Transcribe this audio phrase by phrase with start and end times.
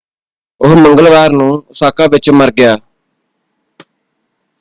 [0.61, 2.75] ਉਹ ਮੰਗਲਵਾਰ ਨੂੰ ਓਸਾਕਾ ਵਿੱਚ ਮਰ ਗਿਆ।